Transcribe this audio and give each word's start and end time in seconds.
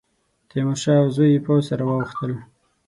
تیمورشاه 0.49 0.97
او 1.01 1.07
زوی 1.15 1.29
یې 1.33 1.43
پوځ 1.45 1.61
سره 1.69 1.83
واوښتل. 1.85 2.31